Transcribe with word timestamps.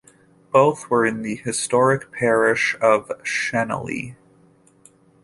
Both 0.51 0.89
were 0.89 1.05
in 1.05 1.21
the 1.21 1.35
historic 1.35 2.11
parish 2.11 2.75
of 2.81 3.11
'Shenley'. 3.21 4.15